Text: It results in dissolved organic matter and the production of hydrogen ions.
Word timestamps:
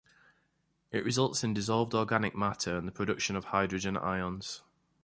It 0.89 1.05
results 1.05 1.43
in 1.43 1.53
dissolved 1.53 1.93
organic 1.93 2.35
matter 2.35 2.75
and 2.75 2.87
the 2.87 2.91
production 2.91 3.35
of 3.35 3.45
hydrogen 3.45 3.97
ions. 3.97 4.63